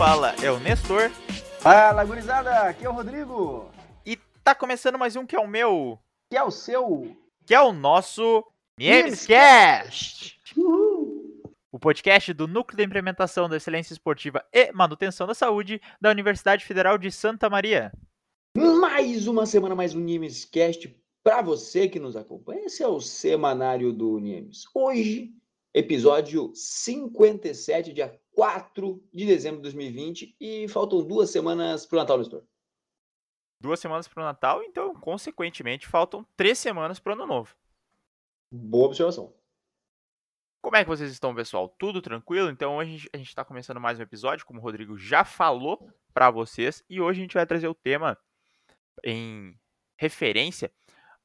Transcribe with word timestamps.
fala 0.00 0.34
é 0.42 0.50
o 0.50 0.58
Nestor. 0.58 1.10
Fala, 1.60 2.02
gurizada, 2.06 2.62
aqui 2.62 2.86
é 2.86 2.88
o 2.88 2.92
Rodrigo. 2.94 3.70
E 4.06 4.16
tá 4.42 4.54
começando 4.54 4.98
mais 4.98 5.14
um 5.14 5.26
que 5.26 5.36
é 5.36 5.38
o 5.38 5.46
meu, 5.46 5.98
Que 6.30 6.38
é 6.38 6.42
o 6.42 6.50
seu. 6.50 7.14
que 7.44 7.54
é 7.54 7.60
o 7.60 7.70
nosso 7.70 8.42
Memescast. 8.78 10.40
O 11.70 11.78
podcast 11.78 12.32
do 12.32 12.48
Núcleo 12.48 12.78
de 12.78 12.82
Implementação 12.82 13.46
da 13.46 13.58
Excelência 13.58 13.92
Esportiva 13.92 14.42
e 14.50 14.72
Manutenção 14.72 15.26
da 15.26 15.34
Saúde 15.34 15.82
da 16.00 16.08
Universidade 16.08 16.64
Federal 16.64 16.96
de 16.96 17.12
Santa 17.12 17.50
Maria. 17.50 17.92
Mais 18.56 19.26
uma 19.26 19.44
semana, 19.44 19.74
mais 19.74 19.94
um 19.94 20.00
Nimescast 20.00 20.98
para 21.22 21.42
você 21.42 21.86
que 21.90 22.00
nos 22.00 22.16
acompanha. 22.16 22.64
Esse 22.64 22.82
é 22.82 22.88
o 22.88 23.02
semanário 23.02 23.92
do 23.92 24.18
Nimes. 24.18 24.64
Hoje, 24.74 25.34
episódio 25.74 26.52
57, 26.54 27.92
dia 27.92 28.18
4 28.34 29.02
de 29.12 29.26
dezembro 29.26 29.58
de 29.58 29.62
2020. 29.64 30.36
E 30.40 30.68
faltam 30.68 31.06
duas 31.06 31.30
semanas 31.30 31.86
pro 31.86 31.98
Natal, 31.98 32.18
Nestor. 32.18 32.44
Duas 33.60 33.78
semanas 33.78 34.08
para 34.08 34.22
o 34.22 34.26
Natal, 34.26 34.62
então, 34.62 34.94
consequentemente, 34.94 35.86
faltam 35.86 36.26
três 36.34 36.58
semanas 36.58 36.98
para 36.98 37.10
o 37.10 37.12
Ano 37.14 37.26
Novo. 37.26 37.54
Boa 38.52 38.86
observação. 38.86 39.34
Como 40.62 40.76
é 40.76 40.82
que 40.82 40.88
vocês 40.88 41.10
estão, 41.10 41.34
pessoal? 41.34 41.68
Tudo 41.78 42.00
tranquilo? 42.00 42.50
Então, 42.50 42.76
hoje 42.76 43.08
a 43.12 43.16
gente 43.16 43.28
está 43.28 43.44
começando 43.44 43.80
mais 43.80 43.98
um 43.98 44.02
episódio, 44.02 44.46
como 44.46 44.60
o 44.60 44.62
Rodrigo 44.62 44.96
já 44.96 45.24
falou 45.24 45.90
para 46.12 46.30
vocês, 46.30 46.82
e 46.88 47.00
hoje 47.00 47.20
a 47.20 47.22
gente 47.22 47.34
vai 47.34 47.46
trazer 47.46 47.68
o 47.68 47.74
tema 47.74 48.18
em 49.04 49.58
referência 49.98 50.72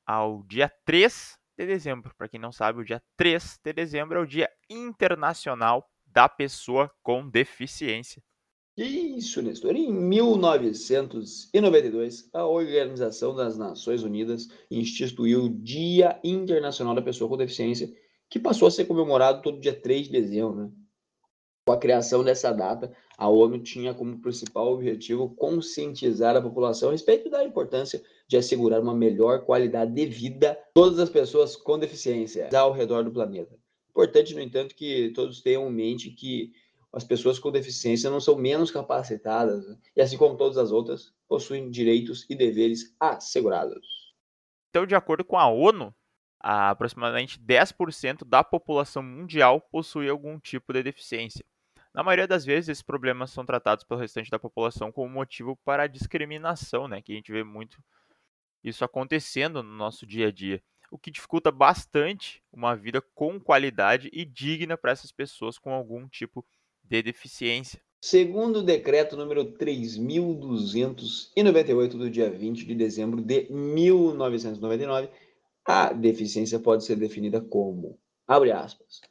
ao 0.06 0.44
dia 0.44 0.70
3 0.86 1.40
de 1.58 1.66
dezembro. 1.66 2.14
Para 2.18 2.28
quem 2.28 2.40
não 2.40 2.52
sabe, 2.52 2.82
o 2.82 2.86
dia 2.86 3.02
3 3.18 3.60
de 3.64 3.74
dezembro 3.74 4.20
é 4.20 4.22
o 4.22 4.28
Dia 4.28 4.50
Internacional 4.70 5.90
da 6.16 6.28
Pessoa 6.30 6.90
com 7.04 7.30
Deficiência. 7.30 8.24
Isso, 8.78 9.42
Nestor. 9.42 9.76
Em 9.76 9.92
1992, 9.92 12.30
a 12.34 12.46
Organização 12.46 13.36
das 13.36 13.58
Nações 13.58 14.04
Unidas 14.04 14.48
instituiu 14.72 15.44
o 15.44 15.50
Dia 15.50 16.18
Internacional 16.24 16.96
da 16.96 17.02
Pessoa 17.02 17.30
com 17.30 17.36
Deficiência, 17.36 17.94
que 18.30 18.40
passou 18.40 18.70
a 18.70 18.72
ser 18.72 18.86
comemorado 18.86 19.42
todo 19.42 19.60
dia 19.60 19.78
3 19.78 20.06
de 20.08 20.14
dezembro. 20.14 20.56
Né? 20.56 20.72
Com 21.68 21.74
a 21.74 21.80
criação 21.80 22.24
dessa 22.24 22.52
data, 22.52 22.96
a 23.18 23.28
ONU 23.28 23.60
tinha 23.60 23.94
como 23.94 24.22
principal 24.22 24.72
objetivo 24.72 25.36
conscientizar 25.36 26.34
a 26.36 26.42
população 26.42 26.90
a 26.90 26.92
respeito 26.94 27.30
da 27.30 27.44
importância 27.44 28.02
de 28.28 28.38
assegurar 28.38 28.82
uma 28.82 28.96
melhor 28.96 29.46
qualidade 29.46 29.94
de 29.94 30.06
vida 30.06 30.52
a 30.52 30.56
todas 30.74 31.00
as 31.00 31.10
pessoas 31.10 31.56
com 31.56 31.80
deficiência 31.80 32.50
ao 32.56 32.72
redor 32.72 33.04
do 33.04 33.12
planeta. 33.12 33.58
Importante, 33.96 34.36
no 34.36 34.42
entanto, 34.42 34.76
que 34.76 35.12
todos 35.12 35.42
tenham 35.42 35.70
em 35.70 35.74
mente 35.74 36.10
que 36.10 36.52
as 36.92 37.06
pessoas 37.06 37.40
com 37.40 37.50
deficiência 37.50 38.10
não 38.10 38.20
são 38.20 38.36
menos 38.36 38.70
capacitadas, 38.70 39.66
né? 39.66 39.78
e 39.96 40.02
assim 40.02 40.18
como 40.18 40.36
todas 40.36 40.58
as 40.58 40.70
outras, 40.70 41.14
possuem 41.30 41.72
direitos 41.72 42.26
e 42.30 42.36
deveres 42.36 42.94
assegurados. 43.00 44.14
Então, 44.70 44.86
de 44.86 44.96
acordo 44.96 45.24
com 45.24 45.38
a 45.38 45.48
ONU, 45.48 45.96
aproximadamente 46.42 47.40
10% 47.40 48.26
da 48.26 48.44
população 48.44 49.02
mundial 49.02 49.62
possui 49.62 50.10
algum 50.10 50.38
tipo 50.38 50.74
de 50.74 50.84
deficiência. 50.84 51.46
Na 51.94 52.04
maioria 52.04 52.28
das 52.28 52.44
vezes, 52.44 52.68
esses 52.68 52.84
problemas 52.84 53.32
são 53.32 53.46
tratados 53.46 53.86
pelo 53.86 54.02
restante 54.02 54.30
da 54.30 54.38
população 54.38 54.92
como 54.92 55.10
motivo 55.10 55.58
para 55.64 55.84
a 55.84 55.88
discriminação, 55.88 56.90
né? 56.90 57.02
Que 57.02 57.14
a 57.14 57.16
gente 57.16 57.32
vê 57.32 57.42
muito 57.42 57.82
isso 58.62 58.84
acontecendo 58.84 59.64
no 59.64 59.72
nosso 59.72 60.06
dia 60.06 60.28
a 60.28 60.32
dia, 60.32 60.62
o 60.96 60.98
que 60.98 61.12
dificulta 61.12 61.52
bastante 61.52 62.42
uma 62.52 62.74
vida 62.74 63.00
com 63.14 63.40
qualidade 63.40 64.10
e 64.14 64.24
digna 64.24 64.78
para 64.78 64.92
essas 64.92 65.12
pessoas 65.12 65.60
com 65.60 65.74
algum 65.74 66.08
tipo 66.08 66.46
de 66.82 67.04
deficiência. 67.04 67.82
Segundo 68.02 68.60
o 68.60 68.64
decreto 68.64 69.18
número 69.18 69.52
3298 69.52 71.98
do 71.98 72.10
dia 72.10 72.30
20 72.30 72.66
de 72.66 72.76
dezembro 72.76 73.22
de 73.22 73.52
1999, 73.52 75.10
a 75.66 75.92
deficiência 75.92 76.58
pode 76.60 76.86
ser 76.86 76.96
definida 76.96 77.42
como, 77.42 78.00
abre 78.26 78.54
aspas, 78.54 79.02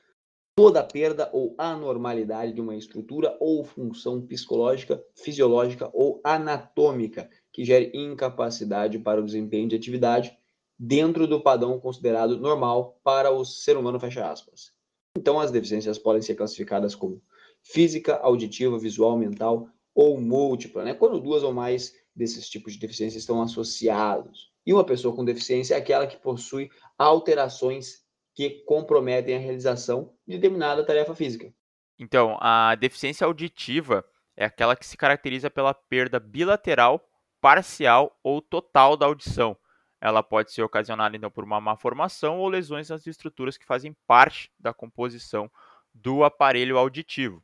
toda 0.57 0.83
perda 0.83 1.29
ou 1.35 1.55
anormalidade 1.59 2.55
de 2.55 2.63
uma 2.63 2.77
estrutura 2.77 3.37
ou 3.41 3.63
função 3.63 4.23
psicológica, 4.23 5.05
fisiológica 5.15 5.91
ou 5.93 6.19
anatômica 6.25 7.29
que 7.53 7.63
gere 7.63 7.91
incapacidade 7.93 8.99
para 8.99 9.21
o 9.21 9.25
desempenho 9.25 9.69
de 9.69 9.77
atividade 9.77 10.35
dentro 10.79 11.27
do 11.27 11.41
padrão 11.41 11.79
considerado 11.79 12.39
normal 12.39 12.99
para 13.03 13.31
o 13.31 13.45
ser 13.45 13.77
humano, 13.77 14.01
fecha 14.01 14.29
aspas. 14.29 14.73
Então, 15.17 15.39
as 15.39 15.51
deficiências 15.51 15.99
podem 15.99 16.23
ser 16.23 16.35
classificadas 16.35 16.95
como 16.95 17.23
física, 17.63 18.17
auditiva, 18.17 18.79
visual, 18.79 19.17
mental 19.17 19.69
ou 19.95 20.21
múltipla, 20.21 20.85
né? 20.85 20.93
Quando 20.93 21.21
duas 21.21 21.43
ou 21.43 21.53
mais 21.53 21.95
desses 22.15 22.49
tipos 22.49 22.75
de 22.75 22.81
deficiência 22.81 23.19
estão 23.19 23.41
associados. 23.41 24.53
E 24.67 24.73
uma 24.73 24.85
pessoa 24.85 25.15
com 25.15 25.25
deficiência 25.25 25.75
é 25.75 25.79
aquela 25.79 26.07
que 26.07 26.17
possui 26.17 26.71
alterações 26.99 28.03
que 28.35 28.65
comprometem 28.67 29.37
a 29.37 29.39
realização 29.39 30.13
de 30.27 30.37
determinada 30.37 30.85
tarefa 30.85 31.15
física. 31.15 31.53
Então, 31.99 32.37
a 32.41 32.75
deficiência 32.75 33.25
auditiva 33.25 34.05
é 34.37 34.45
aquela 34.45 34.75
que 34.75 34.87
se 34.87 34.97
caracteriza 34.97 35.49
pela 35.49 35.73
perda 35.73 36.19
bilateral, 36.19 37.09
parcial 37.41 38.19
ou 38.23 38.43
total 38.43 38.97
da 38.97 39.07
audição. 39.07 39.57
Ela 40.05 40.23
pode 40.23 40.53
ser 40.53 40.61
ocasionada 40.61 41.17
então 41.17 41.31
por 41.31 41.45
uma 41.45 41.59
má 41.59 41.79
formação 41.79 42.39
ou 42.39 42.47
lesões 42.47 42.91
nas 42.91 43.07
estruturas 43.07 43.57
que 43.57 43.65
fazem 43.65 43.97
parte 44.07 44.53
da 44.59 44.75
composição 44.75 45.51
do 45.95 46.25
aparelho 46.25 46.77
auditivo. 46.77 47.43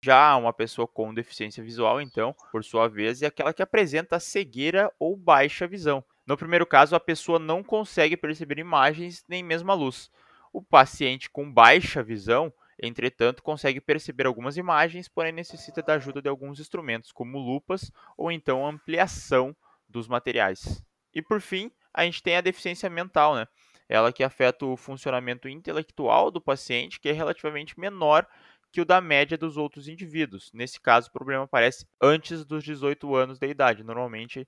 Já 0.00 0.36
uma 0.36 0.52
pessoa 0.52 0.86
com 0.86 1.12
deficiência 1.12 1.60
visual, 1.60 2.00
então, 2.00 2.32
por 2.52 2.62
sua 2.62 2.86
vez, 2.86 3.20
é 3.20 3.26
aquela 3.26 3.52
que 3.52 3.62
apresenta 3.62 4.20
cegueira 4.20 4.92
ou 4.96 5.16
baixa 5.16 5.66
visão. 5.66 6.04
No 6.24 6.36
primeiro 6.36 6.64
caso, 6.64 6.94
a 6.94 7.00
pessoa 7.00 7.36
não 7.36 7.64
consegue 7.64 8.16
perceber 8.16 8.60
imagens 8.60 9.24
nem 9.28 9.42
mesmo 9.42 9.72
a 9.72 9.74
luz. 9.74 10.08
O 10.52 10.62
paciente 10.62 11.28
com 11.28 11.52
baixa 11.52 12.00
visão, 12.00 12.52
entretanto, 12.80 13.42
consegue 13.42 13.80
perceber 13.80 14.24
algumas 14.28 14.56
imagens, 14.56 15.08
porém 15.08 15.32
necessita 15.32 15.82
da 15.82 15.94
ajuda 15.94 16.22
de 16.22 16.28
alguns 16.28 16.60
instrumentos, 16.60 17.10
como 17.10 17.40
lupas 17.40 17.90
ou 18.16 18.30
então 18.30 18.64
ampliação 18.64 19.52
dos 19.88 20.06
materiais. 20.06 20.80
E 21.12 21.20
por 21.20 21.40
fim, 21.40 21.72
a 21.92 22.04
gente 22.04 22.22
tem 22.22 22.36
a 22.36 22.40
deficiência 22.40 22.88
mental, 22.88 23.34
né? 23.34 23.46
Ela 23.88 24.12
que 24.12 24.22
afeta 24.22 24.66
o 24.66 24.76
funcionamento 24.76 25.48
intelectual 25.48 26.30
do 26.30 26.40
paciente, 26.40 27.00
que 27.00 27.08
é 27.08 27.12
relativamente 27.12 27.78
menor 27.78 28.26
que 28.70 28.80
o 28.80 28.84
da 28.84 29.00
média 29.00 29.38
dos 29.38 29.56
outros 29.56 29.88
indivíduos. 29.88 30.50
Nesse 30.52 30.80
caso, 30.80 31.08
o 31.08 31.12
problema 31.12 31.44
aparece 31.44 31.86
antes 32.00 32.44
dos 32.44 32.62
18 32.62 33.14
anos 33.14 33.38
de 33.38 33.46
idade, 33.46 33.82
normalmente 33.82 34.46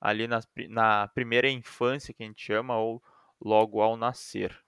ali 0.00 0.26
na, 0.26 0.40
na 0.68 1.08
primeira 1.08 1.48
infância, 1.48 2.12
que 2.12 2.22
a 2.22 2.26
gente 2.26 2.42
chama, 2.42 2.76
ou 2.78 3.02
logo 3.40 3.80
ao 3.80 3.96
nascer. 3.96 4.58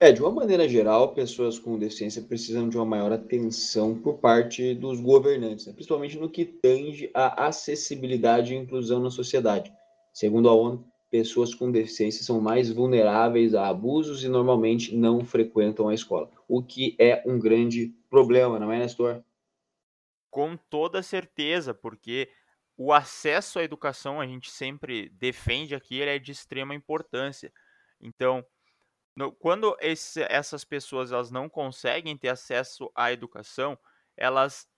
É, 0.00 0.12
de 0.12 0.20
uma 0.20 0.30
maneira 0.30 0.68
geral, 0.68 1.12
pessoas 1.12 1.58
com 1.58 1.78
deficiência 1.78 2.22
precisam 2.22 2.68
de 2.68 2.76
uma 2.76 2.84
maior 2.84 3.10
atenção 3.12 3.98
por 3.98 4.18
parte 4.18 4.72
dos 4.74 5.00
governantes, 5.00 5.66
né? 5.66 5.72
principalmente 5.72 6.16
no 6.16 6.30
que 6.30 6.44
tange 6.44 7.10
à 7.12 7.48
acessibilidade 7.48 8.54
e 8.54 8.56
inclusão 8.56 9.00
na 9.00 9.10
sociedade. 9.10 9.72
Segundo 10.12 10.48
a 10.48 10.54
ONU, 10.54 10.86
pessoas 11.10 11.54
com 11.54 11.70
deficiência 11.70 12.24
são 12.24 12.40
mais 12.40 12.70
vulneráveis 12.70 13.54
a 13.54 13.68
abusos 13.68 14.24
e 14.24 14.28
normalmente 14.28 14.94
não 14.94 15.24
frequentam 15.24 15.88
a 15.88 15.94
escola, 15.94 16.30
o 16.46 16.62
que 16.62 16.96
é 16.98 17.22
um 17.26 17.38
grande 17.38 17.94
problema, 18.10 18.58
não 18.58 18.70
é, 18.72 18.78
Nestor? 18.78 19.22
Com 20.30 20.56
toda 20.56 21.02
certeza, 21.02 21.72
porque 21.72 22.28
o 22.76 22.92
acesso 22.92 23.58
à 23.58 23.62
educação 23.62 24.20
a 24.20 24.26
gente 24.26 24.50
sempre 24.50 25.08
defende 25.10 25.74
aqui, 25.74 25.98
ele 25.98 26.10
é 26.10 26.18
de 26.18 26.30
extrema 26.30 26.74
importância. 26.74 27.52
Então, 28.00 28.44
no, 29.16 29.32
quando 29.32 29.76
esse, 29.80 30.22
essas 30.28 30.64
pessoas 30.64 31.10
elas 31.10 31.30
não 31.30 31.48
conseguem 31.48 32.16
ter 32.16 32.28
acesso 32.28 32.90
à 32.94 33.10
educação, 33.10 33.76
elas 34.16 34.68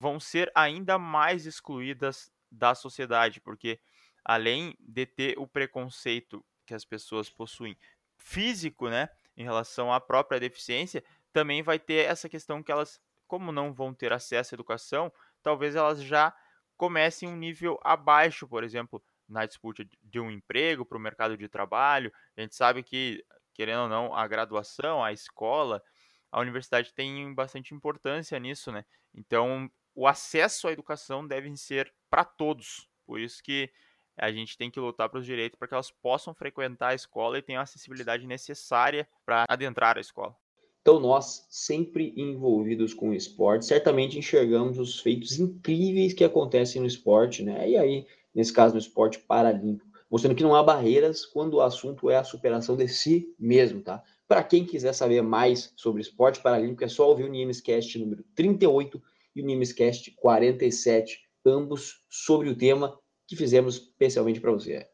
vão 0.00 0.20
ser 0.20 0.52
ainda 0.54 0.98
mais 0.98 1.46
excluídas 1.46 2.30
da 2.50 2.74
sociedade, 2.74 3.40
porque 3.40 3.80
além 4.24 4.76
de 4.80 5.06
ter 5.06 5.38
o 5.38 5.46
preconceito 5.46 6.44
que 6.66 6.74
as 6.74 6.84
pessoas 6.84 7.28
possuem 7.28 7.76
físico, 8.16 8.88
né, 8.88 9.08
em 9.36 9.42
relação 9.42 9.92
à 9.92 10.00
própria 10.00 10.38
deficiência, 10.38 11.02
também 11.32 11.62
vai 11.62 11.78
ter 11.78 12.06
essa 12.06 12.28
questão 12.28 12.62
que 12.62 12.70
elas, 12.70 13.00
como 13.26 13.50
não 13.50 13.72
vão 13.72 13.92
ter 13.92 14.12
acesso 14.12 14.54
à 14.54 14.56
educação, 14.56 15.12
talvez 15.42 15.74
elas 15.74 16.02
já 16.02 16.34
comecem 16.76 17.28
um 17.28 17.36
nível 17.36 17.78
abaixo, 17.82 18.46
por 18.46 18.64
exemplo, 18.64 19.02
na 19.28 19.46
disputa 19.46 19.84
de 20.02 20.20
um 20.20 20.30
emprego 20.30 20.84
para 20.84 20.98
o 20.98 21.00
mercado 21.00 21.36
de 21.36 21.48
trabalho. 21.48 22.12
A 22.36 22.40
gente 22.40 22.54
sabe 22.54 22.82
que, 22.82 23.24
querendo 23.54 23.82
ou 23.82 23.88
não, 23.88 24.14
a 24.14 24.26
graduação, 24.26 25.02
a 25.02 25.12
escola, 25.12 25.82
a 26.30 26.40
universidade 26.40 26.92
tem 26.92 27.34
bastante 27.34 27.74
importância 27.74 28.38
nisso, 28.38 28.70
né? 28.70 28.84
Então, 29.14 29.70
o 29.94 30.06
acesso 30.06 30.68
à 30.68 30.72
educação 30.72 31.26
deve 31.26 31.54
ser 31.56 31.92
para 32.10 32.24
todos. 32.24 32.88
Por 33.06 33.20
isso 33.20 33.42
que 33.42 33.70
a 34.16 34.30
gente 34.30 34.56
tem 34.56 34.70
que 34.70 34.80
lutar 34.80 35.08
para 35.08 35.18
os 35.18 35.26
direitos 35.26 35.58
para 35.58 35.68
que 35.68 35.74
elas 35.74 35.90
possam 35.90 36.34
frequentar 36.34 36.88
a 36.88 36.94
escola 36.94 37.38
e 37.38 37.42
tenham 37.42 37.60
a 37.60 37.62
acessibilidade 37.62 38.26
necessária 38.26 39.08
para 39.24 39.44
adentrar 39.48 39.96
a 39.96 40.00
escola. 40.00 40.36
Então, 40.82 40.98
nós, 40.98 41.46
sempre 41.48 42.12
envolvidos 42.16 42.92
com 42.92 43.10
o 43.10 43.14
esporte, 43.14 43.66
certamente 43.66 44.18
enxergamos 44.18 44.78
os 44.78 44.98
feitos 44.98 45.38
incríveis 45.38 46.12
que 46.12 46.24
acontecem 46.24 46.80
no 46.80 46.88
esporte, 46.88 47.42
né? 47.42 47.70
E 47.70 47.76
aí, 47.76 48.06
nesse 48.34 48.52
caso, 48.52 48.74
no 48.74 48.80
esporte 48.80 49.20
paralímpico, 49.20 49.88
mostrando 50.10 50.34
que 50.34 50.42
não 50.42 50.56
há 50.56 50.62
barreiras 50.62 51.24
quando 51.24 51.54
o 51.54 51.60
assunto 51.60 52.10
é 52.10 52.16
a 52.16 52.24
superação 52.24 52.76
de 52.76 52.88
si 52.88 53.32
mesmo, 53.38 53.80
tá? 53.80 54.02
Para 54.26 54.42
quem 54.42 54.64
quiser 54.64 54.92
saber 54.92 55.22
mais 55.22 55.72
sobre 55.76 56.02
esporte 56.02 56.40
paralímpico, 56.40 56.84
é 56.84 56.88
só 56.88 57.08
ouvir 57.08 57.24
o 57.24 57.28
Nimescast 57.28 57.96
número 57.98 58.24
38 58.34 59.00
e 59.36 59.40
o 59.40 59.46
Nimescast 59.46 60.10
47, 60.12 61.20
ambos 61.46 62.00
sobre 62.10 62.48
o 62.48 62.56
tema 62.56 62.98
que 63.32 63.36
fizemos 63.36 63.76
especialmente 63.76 64.40
para 64.40 64.52
você. 64.52 64.86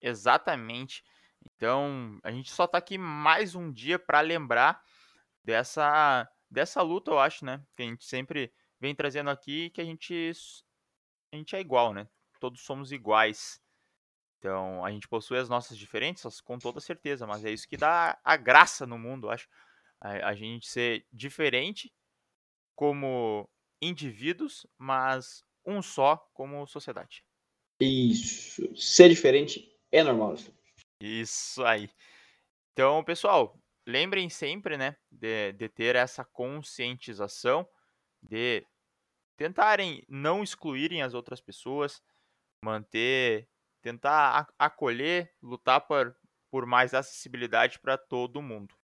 Exatamente. 0.00 1.04
Então, 1.44 2.18
a 2.24 2.32
gente 2.32 2.50
só 2.50 2.64
está 2.64 2.78
aqui 2.78 2.98
mais 2.98 3.54
um 3.54 3.72
dia 3.72 3.96
para 3.96 4.20
lembrar 4.20 4.82
dessa, 5.42 6.28
dessa 6.50 6.82
luta, 6.82 7.12
eu 7.12 7.18
acho, 7.20 7.44
né? 7.44 7.64
Que 7.76 7.84
a 7.84 7.86
gente 7.86 8.04
sempre 8.04 8.52
vem 8.80 8.92
trazendo 8.92 9.30
aqui 9.30 9.70
que 9.70 9.80
a 9.80 9.84
gente, 9.84 10.32
a 11.32 11.36
gente 11.36 11.54
é 11.54 11.60
igual, 11.60 11.94
né? 11.94 12.08
Todos 12.40 12.62
somos 12.62 12.90
iguais. 12.90 13.62
Então, 14.38 14.84
a 14.84 14.90
gente 14.90 15.06
possui 15.06 15.38
as 15.38 15.48
nossas 15.48 15.78
diferenças, 15.78 16.40
com 16.40 16.58
toda 16.58 16.80
certeza, 16.80 17.24
mas 17.24 17.44
é 17.44 17.52
isso 17.52 17.68
que 17.68 17.76
dá 17.76 18.18
a 18.24 18.36
graça 18.36 18.84
no 18.84 18.98
mundo, 18.98 19.28
eu 19.28 19.30
acho. 19.30 19.48
A, 20.00 20.30
a 20.30 20.34
gente 20.34 20.66
ser 20.66 21.06
diferente 21.12 21.94
como 22.74 23.48
indivíduos, 23.80 24.66
mas 24.76 25.44
um 25.64 25.80
só 25.80 26.16
como 26.34 26.66
sociedade. 26.66 27.24
Isso. 27.80 28.76
Ser 28.76 29.08
diferente 29.08 29.68
é 29.90 30.02
normal. 30.02 30.36
Isso 31.00 31.62
aí. 31.64 31.90
Então, 32.72 33.04
pessoal, 33.04 33.58
lembrem 33.86 34.28
sempre, 34.28 34.76
né, 34.76 34.96
de, 35.10 35.52
de 35.52 35.68
ter 35.68 35.96
essa 35.96 36.24
conscientização, 36.24 37.68
de 38.22 38.66
tentarem 39.36 40.04
não 40.08 40.42
excluírem 40.42 41.02
as 41.02 41.14
outras 41.14 41.40
pessoas, 41.40 42.02
manter, 42.62 43.48
tentar 43.82 44.48
acolher, 44.58 45.32
lutar 45.42 45.80
por, 45.82 46.16
por 46.50 46.66
mais 46.66 46.94
acessibilidade 46.94 47.78
para 47.78 47.98
todo 47.98 48.42
mundo. 48.42 48.74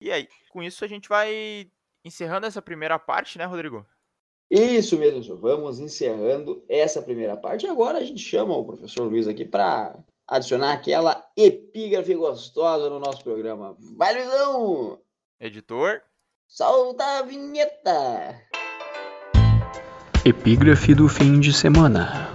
E 0.00 0.12
aí, 0.12 0.28
com 0.50 0.62
isso 0.62 0.84
a 0.84 0.88
gente 0.88 1.08
vai 1.08 1.70
encerrando 2.04 2.46
essa 2.46 2.62
primeira 2.62 2.98
parte, 2.98 3.38
né, 3.38 3.44
Rodrigo? 3.44 3.86
Isso 4.50 4.96
mesmo, 4.96 5.22
senhor. 5.22 5.38
Vamos 5.38 5.80
encerrando 5.80 6.62
essa 6.68 7.02
primeira 7.02 7.36
parte. 7.36 7.66
Agora 7.66 7.98
a 7.98 8.04
gente 8.04 8.20
chama 8.20 8.56
o 8.56 8.64
professor 8.64 9.04
Luiz 9.04 9.26
aqui 9.26 9.44
para 9.44 9.98
adicionar 10.26 10.72
aquela 10.72 11.24
epígrafe 11.36 12.14
gostosa 12.14 12.88
no 12.88 13.00
nosso 13.00 13.24
programa. 13.24 13.76
Vai, 13.96 14.14
Luizão! 14.14 15.00
Editor. 15.40 16.00
Solta 16.46 17.04
a 17.18 17.22
vinheta! 17.22 18.40
Epígrafe 20.24 20.94
do 20.94 21.08
fim 21.08 21.40
de 21.40 21.52
semana. 21.52 22.32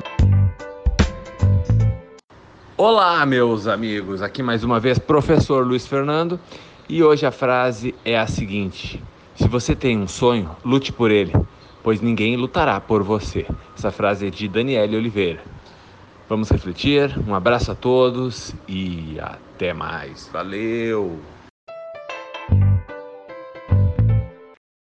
Olá, 2.75 3.25
meus 3.25 3.67
amigos. 3.67 4.21
Aqui 4.21 4.43
mais 4.43 4.65
uma 4.65 4.81
vez, 4.81 4.99
professor 4.99 5.65
Luiz 5.65 5.87
Fernando. 5.87 6.37
E 6.89 7.01
hoje 7.01 7.25
a 7.25 7.31
frase 7.31 7.95
é 8.03 8.17
a 8.17 8.27
seguinte: 8.27 9.01
Se 9.35 9.47
você 9.47 9.73
tem 9.73 9.97
um 9.97 10.07
sonho, 10.07 10.53
lute 10.63 10.91
por 10.91 11.09
ele, 11.09 11.31
pois 11.83 12.01
ninguém 12.01 12.35
lutará 12.35 12.79
por 12.79 13.03
você. 13.03 13.45
Essa 13.75 13.91
frase 13.91 14.27
é 14.27 14.29
de 14.29 14.47
Daniele 14.47 14.95
Oliveira. 14.95 15.43
Vamos 16.27 16.49
refletir. 16.49 17.17
Um 17.27 17.35
abraço 17.35 17.71
a 17.71 17.75
todos 17.75 18.53
e 18.67 19.19
até 19.19 19.73
mais. 19.73 20.27
Valeu! 20.29 21.19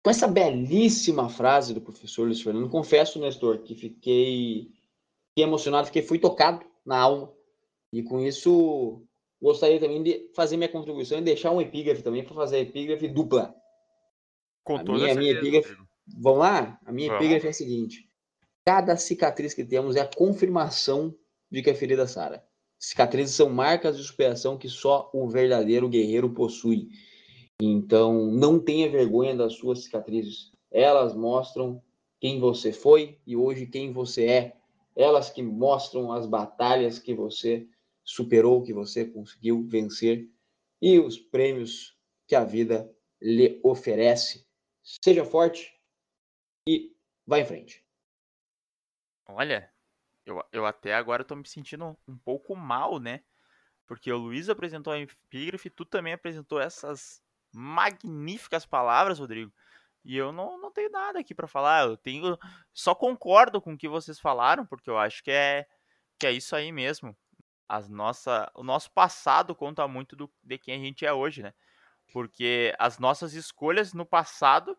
Com 0.03 0.11
essa 0.11 0.29
belíssima 0.29 1.29
frase 1.29 1.73
do 1.73 1.81
professor 1.81 2.25
Luiz 2.25 2.41
Fernando, 2.41 2.69
confesso, 2.69 3.19
Nestor, 3.19 3.59
que 3.59 3.75
fiquei, 3.75 4.71
fiquei 5.31 5.45
emocionado, 5.45 5.87
fiquei 5.87 6.03
fui 6.03 6.19
tocado 6.19 6.65
na 6.85 6.99
alma. 6.99 7.33
E 7.91 8.03
com 8.03 8.21
isso, 8.21 9.03
gostaria 9.41 9.81
também 9.81 10.03
de 10.03 10.31
fazer 10.35 10.57
minha 10.57 10.69
contribuição 10.69 11.19
e 11.19 11.23
deixar 11.23 11.53
um 11.53 11.61
epígrafe 11.61 12.03
também 12.03 12.23
para 12.23 12.35
fazer 12.35 12.57
a 12.57 12.61
epígrafe 12.61 13.09
dupla. 13.09 13.55
Com 14.63 14.77
a 14.77 14.85
toda 14.85 14.99
minha, 14.99 15.15
minha 15.15 15.33
epígrafe, 15.33 15.75
Vamos 16.07 16.41
lá? 16.41 16.79
A 16.85 16.93
minha 16.93 17.09
Vamos. 17.09 17.25
epígrafe 17.25 17.47
é 17.47 17.51
a 17.51 17.55
seguinte: 17.55 18.09
cada 18.65 18.97
cicatriz 18.97 19.55
que 19.55 19.65
temos 19.65 19.97
é 19.97 20.01
a 20.01 20.11
confirmação 20.11 21.15
de 21.51 21.63
que 21.63 21.71
a 21.71 21.75
ferida 21.75 22.07
sara. 22.07 22.45
Cicatrizes 22.79 23.35
são 23.35 23.49
marcas 23.49 23.97
de 23.97 24.05
superação 24.05 24.59
que 24.59 24.69
só 24.69 25.11
o 25.15 25.29
verdadeiro 25.29 25.89
guerreiro 25.89 26.31
possui. 26.35 26.89
Então, 27.61 28.27
não 28.27 28.59
tenha 28.59 28.91
vergonha 28.91 29.35
das 29.35 29.55
suas 29.55 29.85
cicatrizes. 29.85 30.53
Elas 30.71 31.15
mostram 31.15 31.83
quem 32.21 32.41
você 32.41 32.73
foi 32.73 33.19
e 33.27 33.37
hoje 33.37 33.67
quem 33.67 33.93
você 33.93 34.27
é. 34.27 34.57
Elas 34.97 35.31
que 35.31 35.43
mostram 35.43 36.13
as 36.13 36.27
batalhas 36.27 36.99
que 36.99 37.15
você 37.15 37.67
superou, 38.05 38.63
que 38.63 38.73
você 38.73 39.05
conseguiu 39.05 39.67
vencer 39.67 40.29
e 40.83 40.99
os 40.99 41.19
prêmios 41.19 41.97
que 42.27 42.35
a 42.35 42.45
vida 42.45 42.93
lhe 43.21 43.61
oferece. 43.63 44.45
Seja 44.83 45.25
forte 45.25 45.74
e 46.67 46.95
vá 47.27 47.39
em 47.39 47.45
frente. 47.45 47.85
Olha, 49.27 49.71
eu, 50.25 50.43
eu 50.53 50.67
até 50.67 50.95
agora 50.95 51.23
estou 51.23 51.37
me 51.37 51.47
sentindo 51.47 51.97
um 52.07 52.17
pouco 52.17 52.55
mal, 52.55 52.99
né? 52.99 53.23
Porque 53.87 54.11
o 54.11 54.19
Luiz 54.19 54.49
apresentou 54.49 54.93
a 54.93 54.99
epígrafe, 54.99 55.69
tu 55.71 55.85
também 55.85 56.15
apresentou 56.15 56.61
essas 56.61 57.23
magníficas 57.53 58.65
palavras, 58.65 59.19
Rodrigo. 59.19 59.53
E 60.05 60.17
eu 60.17 60.33
não, 60.33 60.59
não 60.59 60.71
tenho 60.71 60.91
nada 60.91 61.19
aqui 61.19 61.35
para 61.35 61.47
falar. 61.47 61.87
Eu 61.87 61.97
tenho 61.97 62.39
só 62.73 62.95
concordo 62.95 63.61
com 63.61 63.75
o 63.75 63.79
que 63.79 63.89
vocês 63.89 64.19
falaram, 64.19 64.67
porque 64.67 64.91
eu 64.91 64.99
acho 64.99 65.23
que 65.23 65.31
é 65.31 65.67
que 66.19 66.27
é 66.27 66.33
isso 66.33 66.55
aí 66.55 66.73
mesmo. 66.73 67.17
As 67.69 67.89
nossa, 67.89 68.51
o 68.55 68.63
nosso 68.63 68.91
passado 68.93 69.55
conta 69.55 69.87
muito 69.89 70.15
do, 70.15 70.31
de 70.43 70.59
quem 70.59 70.75
a 70.77 70.79
gente 70.79 71.07
é 71.07 71.13
hoje, 71.13 71.43
né? 71.43 71.55
Porque 72.13 72.75
as 72.79 72.99
nossas 72.99 73.35
escolhas 73.35 73.95
no 73.95 74.05
passado 74.05 74.77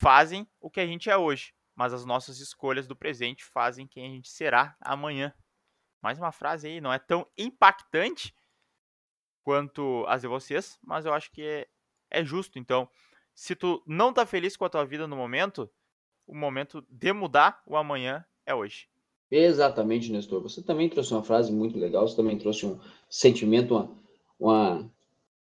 fazem 0.00 0.48
o 0.60 0.70
que 0.70 0.80
a 0.80 0.86
gente 0.86 1.10
é 1.10 1.16
hoje 1.16 1.52
mas 1.78 1.94
as 1.94 2.04
nossas 2.04 2.40
escolhas 2.40 2.88
do 2.88 2.96
presente 2.96 3.44
fazem 3.44 3.86
quem 3.86 4.04
a 4.04 4.08
gente 4.08 4.28
será 4.28 4.76
amanhã. 4.80 5.32
Mais 6.02 6.18
uma 6.18 6.32
frase 6.32 6.66
aí, 6.66 6.80
não 6.80 6.92
é 6.92 6.98
tão 6.98 7.24
impactante 7.38 8.34
quanto 9.44 10.04
as 10.08 10.22
de 10.22 10.26
vocês, 10.26 10.76
mas 10.82 11.06
eu 11.06 11.14
acho 11.14 11.30
que 11.30 11.40
é, 11.40 11.68
é 12.10 12.24
justo. 12.24 12.58
Então, 12.58 12.88
se 13.32 13.54
tu 13.54 13.80
não 13.86 14.12
tá 14.12 14.26
feliz 14.26 14.56
com 14.56 14.64
a 14.64 14.68
tua 14.68 14.84
vida 14.84 15.06
no 15.06 15.14
momento, 15.14 15.70
o 16.26 16.34
momento 16.34 16.84
de 16.90 17.12
mudar 17.12 17.62
o 17.64 17.76
amanhã 17.76 18.24
é 18.44 18.52
hoje. 18.52 18.88
Exatamente, 19.30 20.10
Nestor. 20.10 20.42
Você 20.42 20.60
também 20.60 20.88
trouxe 20.88 21.14
uma 21.14 21.22
frase 21.22 21.52
muito 21.52 21.78
legal, 21.78 22.08
você 22.08 22.16
também 22.16 22.36
trouxe 22.36 22.66
um 22.66 22.80
sentimento, 23.08 23.76
uma, 23.76 23.96
uma 24.36 24.90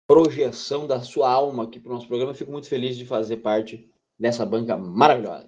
projeção 0.06 0.86
da 0.86 1.00
sua 1.00 1.30
alma 1.32 1.64
aqui 1.64 1.80
para 1.80 1.92
o 1.92 1.94
nosso 1.94 2.06
programa. 2.06 2.32
Eu 2.32 2.36
fico 2.36 2.52
muito 2.52 2.68
feliz 2.68 2.98
de 2.98 3.06
fazer 3.06 3.38
parte 3.38 3.90
dessa 4.20 4.44
banca 4.44 4.76
maravilhosa. 4.76 5.46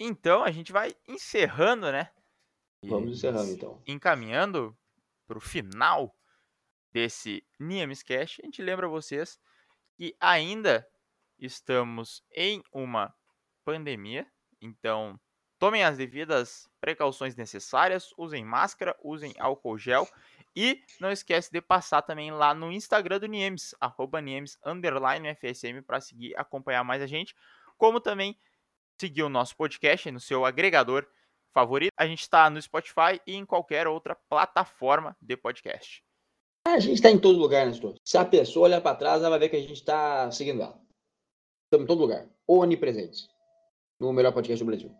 Então 0.00 0.42
a 0.42 0.50
gente 0.50 0.72
vai 0.72 0.94
encerrando, 1.06 1.92
né? 1.92 2.10
Vamos 2.82 3.18
encerrando 3.18 3.52
então. 3.52 3.82
Encaminhando 3.86 4.74
para 5.26 5.36
o 5.36 5.40
final 5.40 6.16
desse 6.90 7.46
Niames 7.58 8.02
Cash, 8.02 8.38
a 8.42 8.46
gente 8.46 8.62
lembra 8.62 8.88
vocês 8.88 9.38
que 9.96 10.16
ainda 10.18 10.88
estamos 11.38 12.24
em 12.34 12.62
uma 12.72 13.14
pandemia, 13.64 14.26
então 14.62 15.20
tomem 15.58 15.84
as 15.84 15.98
devidas 15.98 16.68
precauções 16.80 17.36
necessárias, 17.36 18.14
usem 18.16 18.44
máscara, 18.44 18.96
usem 19.02 19.34
álcool 19.38 19.76
gel 19.76 20.08
e 20.60 20.82
não 21.00 21.12
esquece 21.12 21.52
de 21.52 21.60
passar 21.60 22.02
também 22.02 22.32
lá 22.32 22.52
no 22.52 22.72
Instagram 22.72 23.20
do 23.20 23.28
Niemes, 23.28 23.76
arroba 23.78 24.20
Niemes, 24.20 24.58
underline 24.66 25.32
FSM, 25.36 25.82
para 25.86 26.00
seguir, 26.00 26.36
acompanhar 26.36 26.82
mais 26.82 27.00
a 27.00 27.06
gente, 27.06 27.32
como 27.76 28.00
também 28.00 28.36
seguir 29.00 29.22
o 29.22 29.28
nosso 29.28 29.56
podcast 29.56 30.10
no 30.10 30.18
seu 30.18 30.44
agregador 30.44 31.06
favorito. 31.54 31.92
A 31.96 32.08
gente 32.08 32.22
está 32.22 32.50
no 32.50 32.60
Spotify 32.60 33.20
e 33.24 33.36
em 33.36 33.46
qualquer 33.46 33.86
outra 33.86 34.16
plataforma 34.28 35.16
de 35.22 35.36
podcast. 35.36 36.02
A 36.66 36.80
gente 36.80 36.94
está 36.94 37.08
em 37.08 37.20
todo 37.20 37.38
lugar, 37.38 37.64
Nestor. 37.64 37.94
Se 38.04 38.18
a 38.18 38.24
pessoa 38.24 38.66
olhar 38.66 38.80
para 38.80 38.96
trás, 38.96 39.20
ela 39.20 39.30
vai 39.30 39.38
ver 39.38 39.50
que 39.50 39.56
a 39.56 39.60
gente 39.60 39.74
está 39.74 40.28
seguindo 40.32 40.60
ela. 40.60 40.82
Estamos 41.66 41.84
em 41.84 41.86
todo 41.86 42.00
lugar. 42.00 42.28
Onipresentes. 42.48 43.28
No 44.00 44.12
melhor 44.12 44.32
podcast 44.32 44.64
do 44.64 44.66
Brasil. 44.66 44.92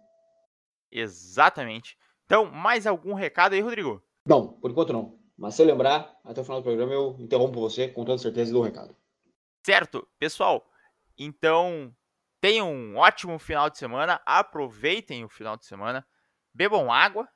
Exatamente. 0.89 1.99
Então, 2.27 2.45
mais 2.45 2.87
algum 2.87 3.13
recado 3.13 3.55
aí, 3.55 3.61
Rodrigo? 3.61 4.01
Não, 4.25 4.53
por 4.53 4.71
enquanto 4.71 4.93
não. 4.93 5.19
Mas 5.39 5.55
se 5.55 5.63
eu 5.63 5.67
lembrar, 5.67 6.19
até 6.25 6.41
o 6.41 6.45
final 6.45 6.61
do 6.61 6.65
programa 6.65 6.93
eu 6.93 7.17
interrompo 7.21 7.61
você 7.61 7.89
com 7.89 8.05
toda 8.05 8.19
certeza 8.19 8.51
e 8.51 8.53
dou 8.53 8.63
um 8.63 8.67
recado. 8.67 8.95
Certo, 9.65 10.07
pessoal. 10.19 10.69
Então, 11.17 11.95
Tenham 12.41 12.73
um 12.73 12.97
ótimo 12.97 13.39
final 13.39 13.69
de 13.69 13.79
semana. 13.79 14.21
Aproveitem 14.25 15.25
o 15.25 15.29
final 15.29 15.57
de 15.57 15.67
semana. 15.67 16.07
Bebam 16.55 16.91
água. 16.93 17.29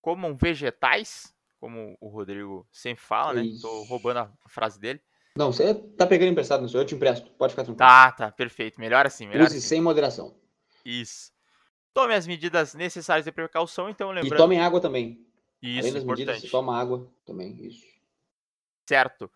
Comam 0.00 0.34
vegetais. 0.36 1.34
como 1.60 1.96
o 2.00 2.08
Rodrigo 2.08 2.66
sempre 2.72 3.02
fala, 3.04 3.34
né? 3.34 3.42
Isso. 3.42 3.66
roubando 3.84 4.20
a 4.20 4.48
frase 4.48 4.78
dele. 4.78 5.00
Não, 5.36 5.52
você 5.52 5.74
tá 5.74 6.06
pegando 6.06 6.30
emprestado, 6.30 6.60
não 6.62 6.68
sou 6.68 6.80
eu, 6.80 6.86
te 6.86 6.94
empresto. 6.94 7.30
Pode 7.32 7.52
ficar 7.52 7.64
tranquilo. 7.64 7.78
Tá, 7.88 8.12
tá, 8.12 8.32
perfeito. 8.32 8.80
Melhor 8.80 9.06
assim, 9.06 9.26
melhor 9.26 9.46
Use 9.46 9.58
assim. 9.58 9.66
sem 9.66 9.80
moderação. 9.80 10.34
Isso. 10.84 11.32
Tome 11.92 12.14
as 12.14 12.26
medidas 12.26 12.74
necessárias 12.74 13.24
de 13.24 13.32
precaução, 13.32 13.90
então 13.90 14.10
E 14.12 14.14
lembrando. 14.14 14.36
tomem 14.40 14.60
água 14.60 14.80
também. 14.80 15.27
Isso, 15.60 15.80
Além 15.80 15.92
das 15.92 16.04
medidas, 16.04 16.36
importante. 16.36 16.40
você 16.40 16.50
toma 16.50 16.78
água 16.78 17.10
também. 17.24 17.56
Isso. 17.64 17.84
Certo. 18.88 19.30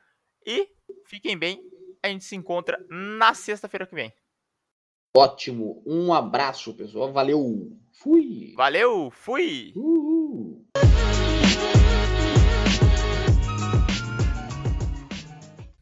E 0.47 0.69
fiquem 1.07 1.37
bem. 1.37 1.63
A 2.03 2.09
gente 2.09 2.25
se 2.25 2.35
encontra 2.37 2.85
na 2.89 3.35
sexta-feira 3.35 3.87
que 3.87 3.95
vem. 3.95 4.13
Ótimo. 5.17 5.83
Um 5.87 6.13
abraço, 6.13 6.75
pessoal. 6.75 7.13
Valeu. 7.13 7.77
Fui. 7.93 8.55
Valeu, 8.57 9.11
fui! 9.11 9.73
Uhul. 9.77 10.65